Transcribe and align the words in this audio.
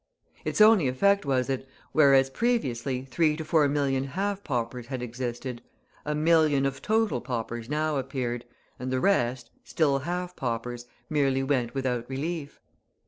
Its 0.43 0.59
only 0.59 0.87
effect 0.87 1.27
was 1.27 1.45
that 1.45 1.63
whereas 1.91 2.31
previously 2.31 3.03
three 3.05 3.37
to 3.37 3.45
four 3.45 3.67
million 3.69 4.05
half 4.05 4.43
paupers 4.43 4.87
had 4.87 4.99
existed, 5.03 5.61
a 6.07 6.15
million 6.15 6.65
of 6.65 6.81
total 6.81 7.21
paupers 7.21 7.69
now 7.69 7.97
appeared, 7.97 8.43
and 8.79 8.89
the 8.91 8.99
rest, 8.99 9.51
still 9.63 9.99
half 9.99 10.35
paupers, 10.35 10.87
merely 11.07 11.43
went 11.43 11.75
without 11.75 12.09
relief. 12.09 12.59